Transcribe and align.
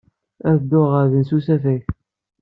Ad 0.49 0.55
dduɣ 0.61 0.87
ɣer 0.93 1.05
din 1.11 1.25
s 1.29 1.31
usafag. 1.37 1.81